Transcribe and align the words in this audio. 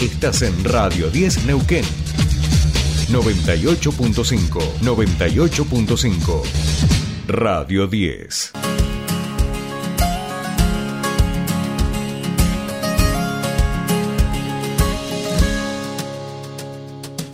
Estás 0.00 0.42
en 0.42 0.62
Radio 0.62 1.10
10 1.10 1.46
Neuquén. 1.46 1.84
98.5, 3.10 4.60
98.5. 4.80 6.42
Radio 7.26 7.88
10. 7.88 8.52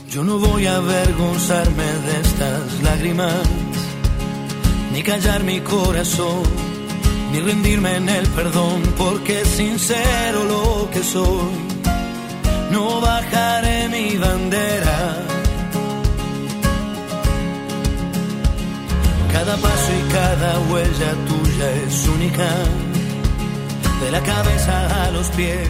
Yo 0.09 0.25
no 0.25 0.39
voy 0.39 0.65
a 0.65 0.77
avergonzarme 0.77 1.85
de 1.85 2.21
estas 2.23 2.83
lágrimas, 2.83 3.35
ni 4.91 5.03
callar 5.03 5.45
mi 5.45 5.61
corazón, 5.61 6.45
ni 7.31 7.41
rendirme 7.41 7.97
en 7.97 8.09
el 8.09 8.27
perdón, 8.29 8.81
porque 8.97 9.43
es 9.43 9.49
sincero 9.49 10.45
lo 10.45 10.89
que 10.91 11.03
soy. 11.03 11.74
No 12.75 13.01
bajaré 13.01 13.89
mi 13.89 14.17
bandera. 14.17 14.99
Cada 19.33 19.57
paso 19.57 19.91
y 20.01 20.13
cada 20.13 20.59
huella 20.69 21.11
tuya 21.31 21.71
es 21.87 22.09
única, 22.09 22.49
de 24.03 24.11
la 24.11 24.21
cabeza 24.23 25.05
a 25.05 25.11
los 25.13 25.29
pies, 25.37 25.69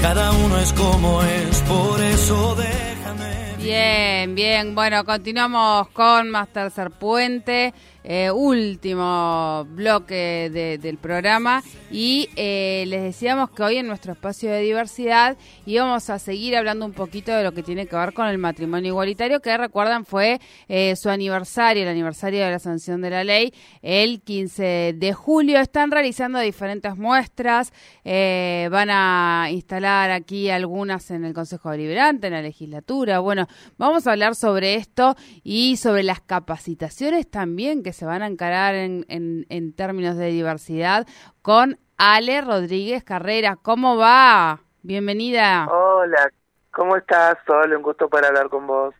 cada 0.00 0.30
uno 0.30 0.58
es 0.58 0.72
como 0.74 1.22
es, 1.24 1.60
por 1.62 2.00
eso 2.00 2.54
déjame. 2.54 3.56
Bien, 3.58 4.34
bien. 4.36 4.74
Bueno, 4.76 5.04
continuamos 5.04 5.88
con 5.88 6.30
Más 6.30 6.48
Tercer 6.48 6.92
Puente, 6.92 7.74
eh, 8.04 8.30
último 8.30 9.66
bloque 9.70 10.50
de- 10.52 10.78
del 10.78 10.98
programa. 10.98 11.62
Y 11.90 12.28
eh, 12.36 12.84
les 12.88 13.02
decíamos 13.02 13.50
que 13.50 13.62
hoy 13.62 13.76
en 13.76 13.86
nuestro 13.86 14.12
espacio 14.12 14.50
de 14.50 14.60
diversidad 14.60 15.36
íbamos 15.66 16.08
a 16.10 16.18
seguir 16.18 16.56
hablando 16.56 16.86
un 16.86 16.92
poquito 16.92 17.32
de 17.32 17.44
lo 17.44 17.52
que 17.52 17.62
tiene 17.62 17.86
que 17.86 17.96
ver 17.96 18.12
con 18.12 18.26
el 18.28 18.38
matrimonio 18.38 18.88
igualitario, 18.88 19.40
que 19.40 19.56
recuerdan 19.56 20.04
fue 20.04 20.40
eh, 20.68 20.96
su 20.96 21.10
aniversario, 21.10 21.82
el 21.82 21.88
aniversario 21.88 22.44
de 22.44 22.50
la 22.50 22.58
sanción 22.58 23.02
de 23.02 23.10
la 23.10 23.24
ley, 23.24 23.52
el 23.82 24.20
15 24.22 24.94
de 24.96 25.12
julio. 25.12 25.58
Están 25.60 25.90
realizando 25.90 26.38
diferentes 26.40 26.96
muestras, 26.96 27.72
van 28.04 28.88
a 28.90 29.48
instalar 29.50 30.10
aquí 30.10 30.50
algunas 30.50 31.10
en 31.10 31.24
el 31.24 31.34
Consejo 31.34 31.70
Deliberante, 31.70 32.26
en 32.28 32.32
la 32.32 32.42
legislatura. 32.42 33.18
Bueno, 33.20 33.46
vamos 33.78 34.06
a 34.06 34.12
hablar 34.12 34.34
sobre 34.34 34.74
esto 34.76 35.16
y 35.44 35.76
sobre 35.76 36.02
las 36.02 36.20
capacitaciones 36.20 37.30
también 37.30 37.82
que 37.82 37.91
se 37.92 38.06
van 38.06 38.22
a 38.22 38.26
encarar 38.26 38.74
en, 38.74 39.04
en, 39.08 39.46
en 39.48 39.72
términos 39.74 40.16
de 40.16 40.26
diversidad 40.26 41.06
con 41.42 41.78
Ale 41.98 42.40
Rodríguez 42.40 43.04
Carrera. 43.04 43.56
¿Cómo 43.62 43.96
va? 43.96 44.60
Bienvenida. 44.82 45.68
Hola, 45.70 46.30
¿cómo 46.70 46.96
estás? 46.96 47.38
Solo 47.46 47.76
un 47.76 47.82
gusto 47.82 48.08
para 48.08 48.28
hablar 48.28 48.48
con 48.48 48.66
vos. 48.66 48.94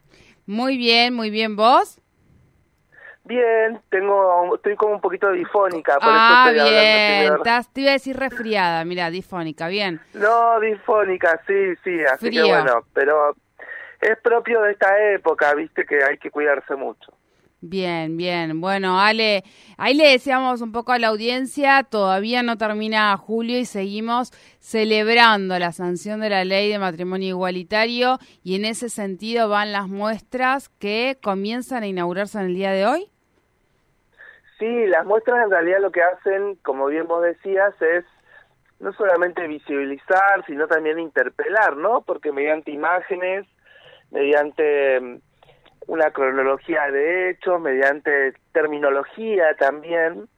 Muy 0.47 0.77
bien, 0.77 1.15
muy 1.15 1.31
bien. 1.31 1.57
¿Vos? 1.57 2.01
Bien, 3.25 3.81
tengo, 3.89 4.57
estoy 4.57 4.75
como 4.75 4.95
un 4.95 5.01
poquito 5.01 5.31
difónica, 5.31 5.95
por 6.01 6.09
ah, 6.09 6.45
eso 6.45 6.51
estoy 6.51 6.73
bien. 6.73 7.37
Estás- 7.37 7.73
te 7.73 7.81
iba 7.83 7.91
a 7.91 7.93
decir 7.93 8.17
resfriada, 8.17 8.85
mira, 8.85 9.11
difónica, 9.11 9.69
bien. 9.69 10.01
No, 10.15 10.59
difónica, 10.59 11.41
sí, 11.47 11.77
sí, 11.85 12.05
así 12.05 12.29
Frío. 12.29 12.47
que 12.47 12.53
bueno, 12.53 12.81
pero 12.93 13.37
es 14.01 14.19
propio 14.23 14.63
de 14.63 14.73
esta 14.73 14.99
época, 15.13 15.55
viste 15.55 15.85
que 15.85 16.03
hay 16.03 16.19
que 16.19 16.31
cuidarse 16.31 16.75
mucho. 16.75 17.13
Bien, 17.65 18.17
bien. 18.17 18.61
Bueno, 18.61 19.01
Ale, 19.01 19.45
ahí 19.79 19.95
le 19.95 20.11
decíamos 20.11 20.61
un 20.63 20.73
poco 20.73 20.91
a 20.91 20.99
la 20.99 21.07
audiencia, 21.07 21.85
todavía 21.85 22.43
no 22.43 22.59
termina 22.59 23.17
julio 23.17 23.57
y 23.57 23.67
seguimos 23.67 24.33
celebrando 24.59 25.57
la 25.61 25.71
sanción 25.71 26.19
de 26.19 26.29
la 26.29 26.45
ley 26.45 26.69
de 26.73 26.81
matrimonio 26.81 27.29
igualitario 27.29 28.19
y 28.43 28.57
en 28.57 28.65
ese 28.65 28.89
sentido 28.89 29.49
van 29.49 29.71
las 29.71 29.87
muestras 29.87 30.71
que 30.81 31.17
comienzan 31.23 31.85
a 31.85 31.87
inaugurarse 31.87 32.41
en 32.41 32.47
el 32.47 32.55
día 32.57 32.73
de 32.73 32.85
hoy. 32.85 33.09
Sí, 34.59 34.87
las 34.89 35.07
muestras 35.07 35.45
en 35.45 35.51
realidad 35.53 35.79
lo 35.81 35.93
que 35.93 36.03
hacen, 36.03 36.57
como 36.65 36.87
bien 36.87 37.07
vos 37.07 37.23
decías, 37.23 37.81
es 37.81 38.05
no 38.81 38.93
solamente 38.95 39.47
visibilizar, 39.47 40.45
sino 40.49 40.67
también 40.67 40.99
interpelar, 40.99 41.77
¿no? 41.77 42.03
Porque 42.03 42.33
mediante 42.33 42.73
imágenes, 42.73 43.47
mediante 44.11 45.01
mm, 45.01 45.17
una 45.87 46.11
cronología 46.11 46.91
de 46.91 47.31
hechos, 47.31 47.61
mediante 47.61 48.35
terminología 48.53 49.55
también, 49.59 50.29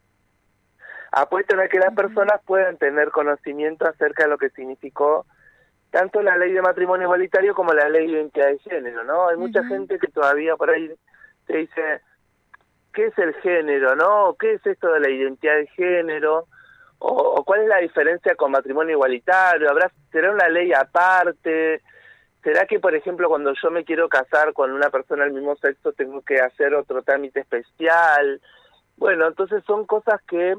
apuestan 1.12 1.60
a 1.60 1.68
que 1.68 1.78
las 1.78 1.94
personas 1.94 2.40
puedan 2.44 2.76
tener 2.76 3.10
conocimiento 3.10 3.86
acerca 3.86 4.24
de 4.24 4.30
lo 4.30 4.38
que 4.38 4.50
significó 4.50 5.26
tanto 5.90 6.20
la 6.22 6.36
ley 6.36 6.52
de 6.52 6.60
matrimonio 6.60 7.04
igualitario 7.04 7.54
como 7.54 7.72
la 7.72 7.88
ley 7.88 8.08
de 8.08 8.12
identidad 8.14 8.48
de 8.48 8.58
género, 8.58 9.04
¿no? 9.04 9.28
Hay 9.28 9.36
mucha 9.36 9.62
gente 9.64 9.96
que 10.00 10.08
todavía 10.08 10.56
por 10.56 10.70
ahí 10.70 10.90
te 11.46 11.58
dice, 11.58 12.00
¿qué 12.92 13.06
es 13.06 13.18
el 13.18 13.32
género, 13.34 13.94
no? 13.94 14.34
¿Qué 14.36 14.54
es 14.54 14.66
esto 14.66 14.92
de 14.92 14.98
la 14.98 15.08
identidad 15.08 15.54
de 15.54 15.68
género? 15.68 16.48
O, 16.98 17.10
o 17.10 17.44
cuál 17.44 17.62
es 17.62 17.68
la 17.68 17.78
diferencia 17.78 18.34
con 18.34 18.50
matrimonio 18.50 18.94
igualitario? 18.94 19.70
¿Habrá 19.70 19.88
será 20.10 20.32
una 20.32 20.48
ley 20.48 20.72
aparte? 20.72 21.80
¿Será 22.44 22.66
que, 22.66 22.78
por 22.78 22.94
ejemplo, 22.94 23.28
cuando 23.28 23.54
yo 23.60 23.70
me 23.70 23.84
quiero 23.84 24.08
casar 24.10 24.52
con 24.52 24.70
una 24.70 24.90
persona 24.90 25.24
del 25.24 25.32
mismo 25.32 25.56
sexo 25.56 25.94
tengo 25.94 26.20
que 26.20 26.40
hacer 26.40 26.74
otro 26.74 27.02
trámite 27.02 27.40
especial? 27.40 28.40
Bueno, 28.98 29.26
entonces 29.26 29.64
son 29.66 29.86
cosas 29.86 30.20
que 30.28 30.54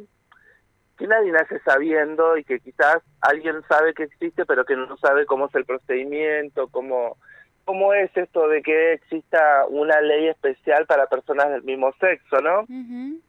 que 0.97 1.07
nadie 1.07 1.31
nace 1.31 1.59
sabiendo 1.59 2.37
y 2.37 2.45
que 2.45 2.59
quizás 2.59 2.99
alguien 3.19 3.61
sabe 3.67 3.93
que 3.93 4.03
existe 4.03 4.45
pero 4.45 4.63
que 4.63 4.77
no 4.77 4.95
sabe 4.97 5.25
cómo 5.25 5.47
es 5.47 5.55
el 5.55 5.65
procedimiento, 5.65 6.69
cómo 6.69 7.17
cómo 7.65 7.93
es 7.93 8.15
esto 8.15 8.47
de 8.47 8.61
que 8.61 8.93
exista 8.93 9.65
una 9.67 9.99
ley 10.01 10.27
especial 10.27 10.85
para 10.85 11.07
personas 11.07 11.49
del 11.49 11.63
mismo 11.63 11.93
sexo, 11.99 12.39
¿no? 12.39 12.61
Ujú. 12.61 13.19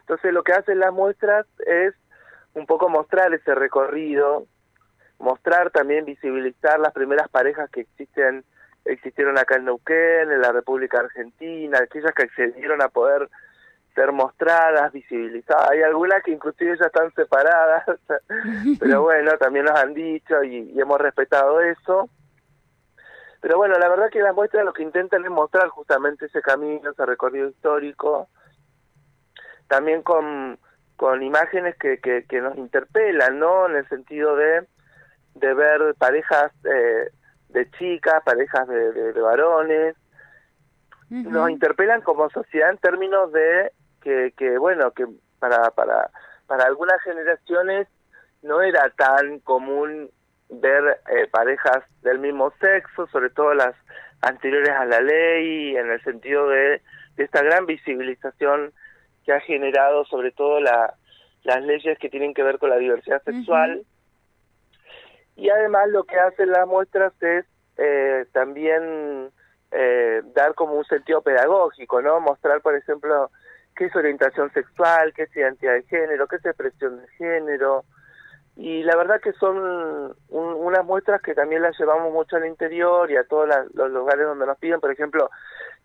Entonces 0.00 0.32
lo 0.32 0.42
que 0.42 0.52
hacen 0.52 0.78
las 0.78 0.92
muestras 0.92 1.46
es 1.66 1.94
un 2.54 2.66
poco 2.66 2.88
mostrar 2.88 3.34
ese 3.34 3.54
recorrido, 3.54 4.46
mostrar 5.18 5.70
también, 5.70 6.04
visibilizar 6.04 6.78
las 6.78 6.92
primeras 6.92 7.28
parejas 7.28 7.70
que 7.70 7.82
existen, 7.82 8.44
existieron 8.84 9.38
acá 9.38 9.56
en 9.56 9.66
Neuquén, 9.66 10.30
en 10.30 10.40
la 10.40 10.52
República 10.52 11.00
Argentina, 11.00 11.78
aquellas 11.78 12.12
que 12.14 12.24
accedieron 12.24 12.82
a 12.82 12.88
poder 12.88 13.28
ser 13.94 14.12
mostradas, 14.12 14.92
visibilizadas. 14.92 15.70
Hay 15.70 15.82
algunas 15.82 16.22
que 16.22 16.30
inclusive 16.30 16.76
ya 16.78 16.86
están 16.86 17.12
separadas, 17.14 17.84
pero 18.80 19.02
bueno, 19.02 19.36
también 19.38 19.64
nos 19.64 19.78
han 19.78 19.92
dicho 19.92 20.42
y, 20.44 20.70
y 20.72 20.80
hemos 20.80 21.00
respetado 21.00 21.60
eso. 21.60 22.08
Pero 23.40 23.56
bueno, 23.56 23.76
la 23.78 23.88
verdad 23.88 24.10
que 24.10 24.20
las 24.20 24.34
muestras 24.34 24.64
lo 24.64 24.72
que 24.72 24.82
intentan 24.82 25.24
es 25.24 25.30
mostrar 25.30 25.68
justamente 25.68 26.26
ese 26.26 26.42
camino, 26.42 26.90
ese 26.90 27.06
recorrido 27.06 27.48
histórico, 27.48 28.28
también 29.68 30.02
con, 30.02 30.58
con 30.96 31.22
imágenes 31.22 31.76
que, 31.76 31.98
que, 31.98 32.24
que 32.24 32.40
nos 32.40 32.56
interpelan, 32.56 33.38
¿no? 33.38 33.66
En 33.68 33.76
el 33.76 33.88
sentido 33.88 34.34
de, 34.34 34.66
de 35.34 35.54
ver 35.54 35.94
parejas 35.98 36.52
eh, 36.64 37.10
de 37.48 37.70
chicas, 37.72 38.22
parejas 38.24 38.66
de, 38.68 38.92
de, 38.92 39.12
de 39.12 39.20
varones, 39.20 39.96
nos 41.10 41.50
interpelan 41.50 42.02
como 42.02 42.28
sociedad 42.28 42.70
en 42.70 42.78
términos 42.78 43.32
de 43.32 43.72
que, 44.02 44.34
que 44.36 44.58
bueno, 44.58 44.90
que 44.90 45.06
para, 45.38 45.70
para, 45.70 46.10
para 46.46 46.64
algunas 46.64 47.00
generaciones 47.02 47.88
no 48.42 48.60
era 48.60 48.90
tan 48.90 49.38
común 49.40 50.10
ver 50.50 51.00
eh, 51.10 51.26
parejas 51.30 51.82
del 52.02 52.18
mismo 52.18 52.52
sexo, 52.60 53.06
sobre 53.08 53.30
todo 53.30 53.54
las 53.54 53.74
anteriores 54.20 54.70
a 54.70 54.84
la 54.84 55.00
ley, 55.00 55.76
en 55.76 55.90
el 55.90 56.02
sentido 56.02 56.48
de, 56.48 56.82
de 57.16 57.24
esta 57.24 57.42
gran 57.42 57.66
visibilización 57.66 58.72
que 59.24 59.32
ha 59.32 59.40
generado 59.40 60.04
sobre 60.06 60.30
todo 60.30 60.60
la, 60.60 60.94
las 61.42 61.62
leyes 61.62 61.98
que 61.98 62.08
tienen 62.08 62.34
que 62.34 62.42
ver 62.42 62.58
con 62.58 62.70
la 62.70 62.76
diversidad 62.76 63.22
sexual. 63.22 63.82
Y 65.38 65.50
además 65.50 65.88
lo 65.90 66.02
que 66.02 66.18
hacen 66.18 66.50
las 66.50 66.66
muestras 66.66 67.12
es 67.22 67.46
eh, 67.76 68.26
también 68.32 69.30
eh, 69.70 70.20
dar 70.34 70.54
como 70.56 70.74
un 70.74 70.84
sentido 70.84 71.22
pedagógico, 71.22 72.02
¿no? 72.02 72.18
Mostrar, 72.20 72.60
por 72.60 72.74
ejemplo, 72.74 73.30
qué 73.76 73.84
es 73.84 73.94
orientación 73.94 74.52
sexual, 74.52 75.12
qué 75.14 75.22
es 75.22 75.36
identidad 75.36 75.74
de 75.74 75.84
género, 75.84 76.26
qué 76.26 76.36
es 76.36 76.44
expresión 76.44 77.00
de 77.00 77.08
género. 77.10 77.84
Y 78.56 78.82
la 78.82 78.96
verdad 78.96 79.20
que 79.20 79.32
son 79.34 79.56
un- 79.58 80.54
unas 80.54 80.84
muestras 80.84 81.22
que 81.22 81.36
también 81.36 81.62
las 81.62 81.78
llevamos 81.78 82.12
mucho 82.12 82.34
al 82.34 82.46
interior 82.46 83.08
y 83.08 83.16
a 83.16 83.22
todos 83.22 83.48
los 83.74 83.90
lugares 83.92 84.26
donde 84.26 84.44
nos 84.44 84.58
piden, 84.58 84.80
por 84.80 84.90
ejemplo, 84.90 85.30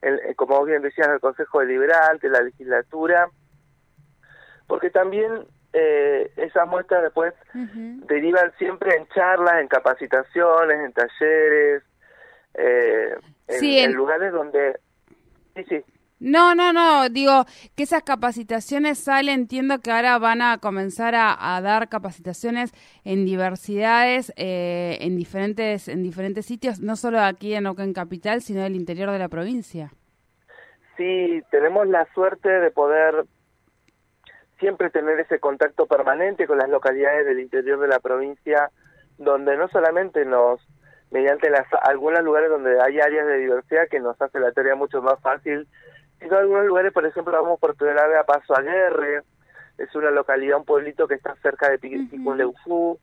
el- 0.02 0.20
eh, 0.22 0.34
como 0.34 0.66
bien 0.66 0.82
decías, 0.82 1.10
el 1.10 1.20
Consejo 1.20 1.60
Deliberante, 1.60 2.28
la 2.28 2.42
legislatura, 2.42 3.30
porque 4.66 4.90
también 4.90 5.46
eh, 5.74 6.32
esas 6.38 6.68
muestras 6.68 7.02
después 7.04 7.34
derivan 8.08 8.52
siempre 8.58 8.96
en 8.96 9.08
charlas, 9.10 9.62
en 9.62 9.68
capacitaciones, 9.68 10.80
en 10.86 10.94
talleres, 10.94 11.84
eh, 12.54 13.16
en, 13.48 13.60
Sí, 13.60 13.80
en- 13.80 13.90
en 13.92 13.96
lugares 13.96 14.32
donde... 14.32 14.80
Sí, 15.56 15.64
sí. 15.70 15.84
No, 16.20 16.56
no, 16.56 16.72
no, 16.72 17.10
digo 17.10 17.44
que 17.76 17.84
esas 17.84 18.04
capacitaciones 18.04 18.98
salen, 18.98 19.42
entiendo 19.42 19.80
que 19.80 19.92
ahora 19.92 20.18
van 20.20 20.42
a 20.42 20.58
comenzar 20.60 21.16
a, 21.18 21.60
dar 21.62 21.90
capacitaciones 21.90 22.72
en 23.04 23.26
diversidades, 23.26 24.32
eh, 24.38 25.00
en 25.02 25.18
diferentes 25.18 25.90
en 25.90 26.02
diferentes 26.02 26.46
sitios, 26.46 26.80
no 26.80 26.96
solo 26.96 27.20
aquí 27.20 27.56
en 27.56 27.66
Oquén 27.66 27.92
Capital, 27.94 28.42
sino 28.42 28.62
del 28.64 28.76
interior 28.76 29.12
de 29.12 29.20
la 29.20 29.28
provincia. 29.28 29.92
Sí, 30.96 31.42
tenemos 31.52 31.88
la 31.88 32.08
suerte 32.14 32.48
de 32.48 32.72
poder 32.72 33.26
siempre 34.64 34.90
tener 34.90 35.20
ese 35.20 35.40
contacto 35.40 35.88
permanente 35.88 36.48
con 36.48 36.58
las 36.58 36.70
localidades 36.70 37.26
del 37.26 37.42
interior 37.42 37.80
de 37.80 37.90
la 37.90 38.00
provincia, 38.00 38.72
donde 39.18 39.58
no 39.58 39.68
solamente 39.68 40.24
nos, 40.24 40.62
mediante 41.12 41.50
las 41.50 41.68
algunos 41.84 42.24
lugares 42.24 42.50
donde 42.50 42.82
hay 42.82 43.02
áreas 43.02 43.28
de 43.28 43.40
diversidad 43.40 43.90
que 43.92 44.00
nos 44.00 44.20
hace 44.22 44.40
la 44.40 44.54
tarea 44.54 44.76
mucho 44.76 45.02
más 45.02 45.20
fácil 45.20 45.68
en 46.24 46.34
algunos 46.34 46.66
lugares, 46.66 46.94
por 46.94 47.06
ejemplo, 47.06 47.34
vamos 47.34 47.60
por 47.60 47.76
primera 47.76 48.08
vez 48.08 48.18
a 48.18 48.24
Paso 48.24 48.56
Aguerre, 48.56 49.24
es 49.78 49.94
una 49.94 50.10
localidad, 50.10 50.58
un 50.58 50.64
pueblito 50.64 51.06
que 51.06 51.16
está 51.16 51.36
cerca 51.42 51.70
de 51.70 51.80
Picunleufú. 51.80 52.98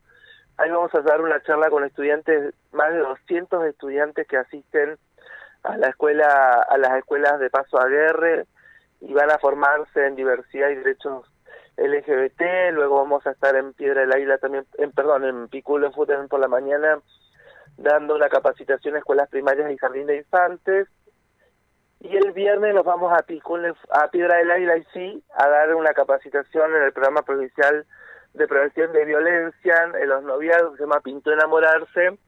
Ahí 0.56 0.70
vamos 0.70 0.94
a 0.94 1.00
dar 1.00 1.20
una 1.20 1.42
charla 1.42 1.68
con 1.68 1.84
estudiantes, 1.84 2.54
más 2.72 2.92
de 2.92 3.00
200 3.00 3.66
estudiantes 3.66 4.26
que 4.26 4.38
asisten 4.38 4.96
a 5.64 5.76
la 5.76 5.88
escuela, 5.88 6.64
a 6.66 6.78
las 6.78 6.96
escuelas 6.96 7.38
de 7.40 7.50
Paso 7.50 7.78
Aguerre 7.78 8.46
y 9.02 9.12
van 9.12 9.30
a 9.30 9.38
formarse 9.38 10.06
en 10.06 10.16
diversidad 10.16 10.70
y 10.70 10.76
derechos 10.76 11.30
LGBT. 11.76 12.72
Luego 12.72 12.96
vamos 12.96 13.26
a 13.26 13.30
estar 13.30 13.56
en 13.56 13.72
Piedra 13.72 14.02
del 14.02 14.12
Águila 14.12 14.38
también, 14.38 14.66
en, 14.78 14.92
perdón, 14.92 15.24
en 15.24 15.48
Piculeufú 15.48 16.06
también 16.06 16.28
por 16.28 16.40
la 16.40 16.48
mañana, 16.48 17.00
dando 17.76 18.14
una 18.14 18.28
capacitación 18.28 18.94
a 18.94 18.98
escuelas 18.98 19.28
primarias 19.28 19.70
y 19.70 19.78
jardín 19.78 20.06
de 20.06 20.18
infantes 20.18 20.88
y 22.00 22.16
el 22.16 22.32
viernes 22.32 22.74
nos 22.74 22.84
vamos 22.84 23.12
a, 23.12 23.18
a 23.18 24.10
Piedra 24.10 24.38
del 24.38 24.50
Águila 24.50 24.76
y 24.78 24.84
sí 24.94 25.22
a 25.34 25.48
dar 25.48 25.74
una 25.74 25.92
capacitación 25.92 26.74
en 26.74 26.84
el 26.84 26.92
programa 26.92 27.22
provincial 27.22 27.86
de 28.32 28.48
prevención 28.48 28.92
de 28.92 29.04
violencia 29.04 29.90
en 30.00 30.08
los 30.08 30.22
noviados, 30.22 30.76
se 30.76 30.84
llama 30.84 31.00
Pinto 31.00 31.30
Enamorarse. 31.30 32.18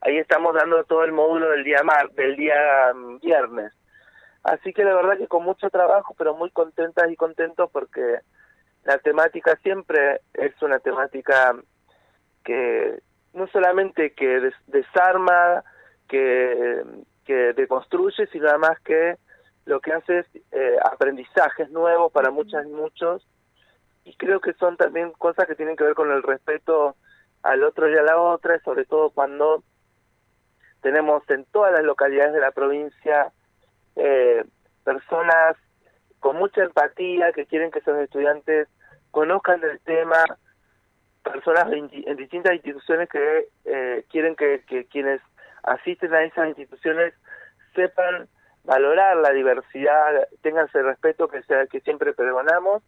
Ahí 0.00 0.16
estamos 0.18 0.54
dando 0.54 0.84
todo 0.84 1.02
el 1.04 1.12
módulo 1.12 1.50
del 1.50 1.64
día 1.64 1.82
del 2.14 2.36
día 2.36 2.92
mm, 2.94 3.18
viernes. 3.18 3.72
Así 4.44 4.72
que 4.72 4.84
la 4.84 4.94
verdad 4.94 5.18
que 5.18 5.28
con 5.28 5.44
mucho 5.44 5.70
trabajo, 5.70 6.14
pero 6.18 6.34
muy 6.34 6.50
contentas 6.50 7.10
y 7.10 7.16
contentos 7.16 7.70
porque 7.70 8.20
la 8.84 8.98
temática 8.98 9.56
siempre 9.62 10.20
es 10.34 10.60
una 10.62 10.80
temática 10.80 11.56
que 12.44 12.98
no 13.34 13.46
solamente 13.46 14.12
que 14.14 14.50
desarma, 14.66 15.62
que 16.08 16.82
que 17.24 17.52
deconstruye, 17.52 18.26
sino 18.28 18.48
además 18.48 18.78
que 18.80 19.16
lo 19.64 19.80
que 19.80 19.92
hace 19.92 20.20
es 20.20 20.26
eh, 20.50 20.76
aprendizajes 20.84 21.70
nuevos 21.70 22.12
para 22.12 22.30
muchas 22.30 22.66
y 22.66 22.70
muchos, 22.70 23.26
y 24.04 24.16
creo 24.16 24.40
que 24.40 24.54
son 24.54 24.76
también 24.76 25.12
cosas 25.12 25.46
que 25.46 25.54
tienen 25.54 25.76
que 25.76 25.84
ver 25.84 25.94
con 25.94 26.10
el 26.10 26.22
respeto 26.22 26.96
al 27.42 27.62
otro 27.62 27.88
y 27.88 27.96
a 27.96 28.02
la 28.02 28.18
otra, 28.18 28.58
sobre 28.60 28.84
todo 28.84 29.10
cuando 29.10 29.62
tenemos 30.80 31.22
en 31.30 31.44
todas 31.46 31.72
las 31.72 31.84
localidades 31.84 32.32
de 32.32 32.40
la 32.40 32.50
provincia 32.50 33.32
eh, 33.96 34.44
personas 34.84 35.56
con 36.20 36.36
mucha 36.36 36.62
empatía 36.62 37.32
que 37.32 37.46
quieren 37.46 37.70
que 37.70 37.80
sus 37.80 37.96
estudiantes 37.96 38.68
conozcan 39.10 39.62
el 39.64 39.80
tema, 39.80 40.24
personas 41.22 41.70
en, 41.72 42.16
distintas 42.16 42.54
instituciones 42.54 43.08
que 43.08 43.48
eh, 43.64 44.04
quieren 44.10 44.36
que, 44.36 44.62
que 44.66 44.86
quienes 44.86 45.20
asisten 45.62 46.14
a 46.14 46.24
esas 46.24 46.48
instituciones 46.48 47.14
sepan 47.74 48.28
valorar 48.64 49.16
la 49.16 49.30
diversidad, 49.30 50.28
tengan 50.40 50.66
ese 50.66 50.82
respeto 50.82 51.28
que 51.28 51.42
sea 51.42 51.66
que 51.66 51.80
siempre 51.80 52.12
pregonamos 52.12 52.82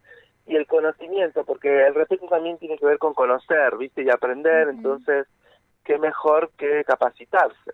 y 0.46 0.56
el 0.56 0.66
conocimiento, 0.66 1.44
porque 1.44 1.86
el 1.86 1.94
respeto 1.94 2.26
también 2.28 2.58
tiene 2.58 2.78
que 2.78 2.86
ver 2.86 2.98
con 2.98 3.14
conocer, 3.14 3.76
¿viste? 3.76 4.02
y 4.02 4.10
aprender, 4.10 4.68
entonces 4.68 5.26
qué 5.84 5.98
mejor 5.98 6.50
que 6.56 6.84
capacitarse. 6.84 7.72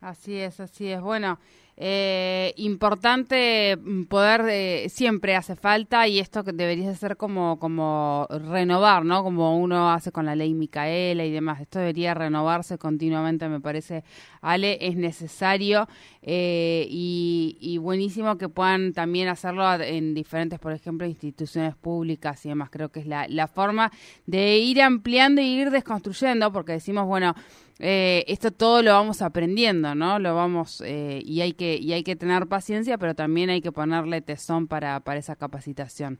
Así 0.00 0.36
es, 0.36 0.60
así 0.60 0.86
es. 0.86 1.00
Bueno, 1.00 1.38
eh, 1.76 2.54
importante 2.56 3.76
mm, 3.76 4.04
poder, 4.04 4.42
eh, 4.48 4.88
siempre 4.88 5.34
hace 5.34 5.56
falta 5.56 6.06
y 6.06 6.20
esto 6.20 6.42
que 6.42 6.52
debería 6.52 6.92
ser 6.94 7.16
como, 7.16 7.58
como 7.58 8.26
renovar, 8.30 9.04
¿no? 9.04 9.24
Como 9.24 9.58
uno 9.58 9.92
hace 9.92 10.12
con 10.12 10.26
la 10.26 10.36
ley 10.36 10.54
Micaela 10.54 11.24
y 11.24 11.32
demás. 11.32 11.60
Esto 11.60 11.80
debería 11.80 12.14
renovarse 12.14 12.78
continuamente, 12.78 13.48
me 13.48 13.60
parece, 13.60 14.04
Ale, 14.40 14.78
es 14.80 14.96
necesario 14.96 15.88
eh, 16.22 16.86
y, 16.90 17.78
buenísimo 17.78 18.38
que 18.38 18.48
puedan 18.48 18.92
también 18.92 19.28
hacerlo 19.28 19.72
en 19.74 20.14
diferentes, 20.14 20.58
por 20.58 20.72
ejemplo, 20.72 21.06
instituciones 21.06 21.74
públicas 21.74 22.44
y 22.44 22.48
demás. 22.50 22.70
Creo 22.70 22.90
que 22.90 23.00
es 23.00 23.06
la, 23.06 23.26
la 23.28 23.46
forma 23.46 23.90
de 24.26 24.58
ir 24.58 24.82
ampliando 24.82 25.40
y 25.40 25.60
ir 25.60 25.70
desconstruyendo, 25.70 26.52
porque 26.52 26.72
decimos, 26.72 27.06
bueno, 27.06 27.34
eh, 27.78 28.24
esto 28.26 28.50
todo 28.50 28.82
lo 28.82 28.92
vamos 28.92 29.22
aprendiendo, 29.22 29.94
¿no? 29.94 30.18
Lo 30.18 30.34
vamos 30.34 30.82
eh, 30.84 31.20
y 31.24 31.40
hay 31.42 31.52
que 31.52 31.76
y 31.76 31.92
hay 31.92 32.02
que 32.02 32.16
tener 32.16 32.46
paciencia, 32.46 32.98
pero 32.98 33.14
también 33.14 33.50
hay 33.50 33.60
que 33.60 33.72
ponerle 33.72 34.20
tesón 34.20 34.66
para 34.66 35.00
para 35.00 35.18
esa 35.18 35.36
capacitación. 35.36 36.18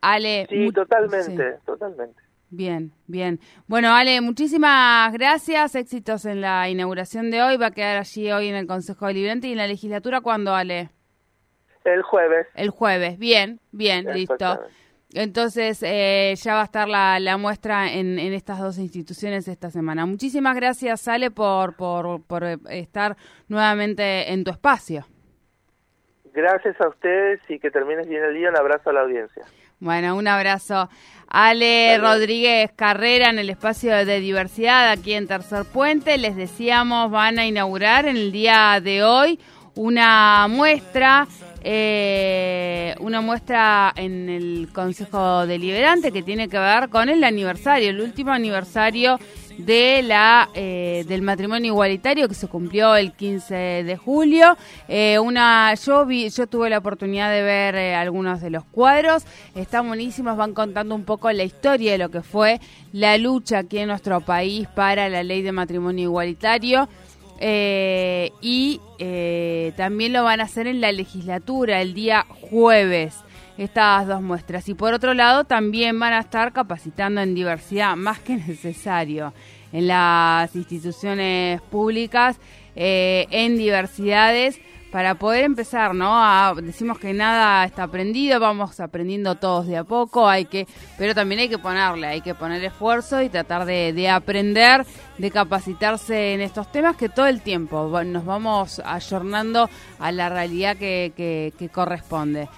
Ale, 0.00 0.46
sí, 0.48 0.70
totalmente, 0.72 1.58
totalmente. 1.64 2.20
Bien, 2.50 2.90
bien. 3.06 3.38
Bueno, 3.68 3.94
Ale, 3.94 4.20
muchísimas 4.20 5.12
gracias. 5.12 5.76
Éxitos 5.76 6.24
en 6.24 6.40
la 6.40 6.68
inauguración 6.68 7.30
de 7.30 7.42
hoy. 7.42 7.56
Va 7.56 7.66
a 7.66 7.70
quedar 7.70 7.98
allí 7.98 8.32
hoy 8.32 8.48
en 8.48 8.56
el 8.56 8.66
Consejo 8.66 9.06
Deliberante 9.06 9.46
y 9.46 9.52
en 9.52 9.58
la 9.58 9.68
legislatura. 9.68 10.20
¿Cuándo, 10.20 10.52
Ale? 10.52 10.90
El 11.84 12.02
jueves. 12.02 12.48
El 12.54 12.70
jueves. 12.70 13.18
Bien, 13.18 13.60
bien, 13.70 14.06
listo. 14.12 14.60
Entonces 15.14 15.82
eh, 15.82 16.34
ya 16.36 16.54
va 16.54 16.60
a 16.60 16.64
estar 16.64 16.88
la, 16.88 17.18
la 17.18 17.36
muestra 17.36 17.92
en, 17.92 18.18
en, 18.18 18.32
estas 18.32 18.60
dos 18.60 18.78
instituciones 18.78 19.48
esta 19.48 19.70
semana. 19.70 20.06
Muchísimas 20.06 20.54
gracias, 20.54 21.08
Ale, 21.08 21.30
por, 21.30 21.76
por, 21.76 22.22
por 22.22 22.44
estar 22.70 23.16
nuevamente 23.48 24.32
en 24.32 24.44
tu 24.44 24.50
espacio. 24.50 25.06
Gracias 26.32 26.80
a 26.80 26.88
ustedes 26.88 27.40
y 27.48 27.58
que 27.58 27.70
termines 27.70 28.08
bien 28.08 28.22
el 28.22 28.34
día. 28.34 28.50
Un 28.50 28.56
abrazo 28.56 28.90
a 28.90 28.92
la 28.92 29.00
audiencia. 29.00 29.44
Bueno, 29.80 30.16
un 30.16 30.28
abrazo. 30.28 30.88
Ale 31.26 31.98
Rodríguez 31.98 32.70
Carrera 32.72 33.30
en 33.30 33.38
el 33.38 33.50
espacio 33.50 34.04
de 34.04 34.20
diversidad 34.20 34.90
aquí 34.90 35.14
en 35.14 35.26
Tercer 35.26 35.64
Puente. 35.64 36.18
Les 36.18 36.36
decíamos, 36.36 37.10
van 37.10 37.38
a 37.38 37.46
inaugurar 37.46 38.06
en 38.06 38.16
el 38.16 38.30
día 38.30 38.78
de 38.82 39.02
hoy 39.02 39.40
una 39.74 40.46
muestra 40.48 41.26
eh, 41.62 42.94
una 43.00 43.20
muestra 43.20 43.92
en 43.94 44.30
el 44.30 44.68
Consejo 44.72 45.46
Deliberante 45.46 46.10
que 46.10 46.22
tiene 46.22 46.48
que 46.48 46.58
ver 46.58 46.88
con 46.88 47.10
el 47.10 47.22
aniversario, 47.22 47.90
el 47.90 48.00
último 48.00 48.32
aniversario 48.32 49.18
de 49.58 50.02
la 50.02 50.48
eh, 50.54 51.04
del 51.06 51.20
matrimonio 51.20 51.72
igualitario 51.72 52.28
que 52.28 52.34
se 52.34 52.48
cumplió 52.48 52.96
el 52.96 53.12
15 53.12 53.54
de 53.84 53.96
julio. 53.98 54.56
Eh, 54.88 55.18
una 55.18 55.74
yo 55.74 56.06
vi, 56.06 56.30
yo 56.30 56.46
tuve 56.46 56.70
la 56.70 56.78
oportunidad 56.78 57.30
de 57.30 57.42
ver 57.42 57.76
algunos 57.94 58.40
de 58.40 58.48
los 58.48 58.64
cuadros, 58.64 59.24
están 59.54 59.86
buenísimos, 59.86 60.38
van 60.38 60.54
contando 60.54 60.94
un 60.94 61.04
poco 61.04 61.30
la 61.30 61.44
historia 61.44 61.92
de 61.92 61.98
lo 61.98 62.10
que 62.10 62.22
fue 62.22 62.58
la 62.92 63.18
lucha 63.18 63.58
aquí 63.58 63.78
en 63.78 63.88
nuestro 63.88 64.22
país 64.22 64.66
para 64.68 65.10
la 65.10 65.22
ley 65.22 65.42
de 65.42 65.52
matrimonio 65.52 66.04
igualitario. 66.04 66.88
Y 67.42 68.80
también 69.80 70.12
lo 70.12 70.24
van 70.24 70.40
a 70.40 70.44
hacer 70.44 70.66
en 70.66 70.82
la 70.82 70.92
legislatura 70.92 71.80
el 71.80 71.94
día 71.94 72.26
jueves 72.28 73.16
estas 73.56 74.06
dos 74.06 74.20
muestras. 74.20 74.68
Y 74.68 74.74
por 74.74 74.92
otro 74.92 75.14
lado, 75.14 75.44
también 75.44 75.98
van 75.98 76.12
a 76.12 76.20
estar 76.20 76.52
capacitando 76.52 77.22
en 77.22 77.34
diversidad, 77.34 77.96
más 77.96 78.18
que 78.18 78.36
necesario, 78.46 79.32
en 79.72 79.88
las 79.88 80.54
instituciones 80.54 81.62
públicas, 81.62 82.38
eh, 82.76 83.26
en 83.30 83.56
diversidades 83.56 84.60
para 84.90 85.14
poder 85.14 85.44
empezar, 85.44 85.94
¿no? 85.94 86.54
decimos 86.56 86.98
que 86.98 87.12
nada 87.12 87.64
está 87.64 87.84
aprendido, 87.84 88.40
vamos 88.40 88.80
aprendiendo 88.80 89.36
todos 89.36 89.66
de 89.66 89.76
a 89.76 89.84
poco, 89.84 90.28
hay 90.28 90.46
que, 90.46 90.66
pero 90.98 91.14
también 91.14 91.40
hay 91.40 91.48
que 91.48 91.58
ponerle, 91.58 92.08
hay 92.08 92.20
que 92.20 92.34
poner 92.34 92.62
esfuerzo 92.64 93.22
y 93.22 93.28
tratar 93.28 93.64
de, 93.66 94.08
aprender, 94.08 94.84
de 95.18 95.30
capacitarse 95.30 96.34
en 96.34 96.40
estos 96.40 96.70
temas 96.72 96.96
que 96.96 97.08
todo 97.08 97.26
el 97.26 97.40
tiempo 97.40 97.88
nos 98.04 98.24
vamos 98.24 98.82
ayornando 98.84 99.70
a 99.98 100.12
la 100.12 100.28
realidad 100.28 100.76
que, 100.76 101.52
que 101.56 101.68
corresponde. 101.68 102.48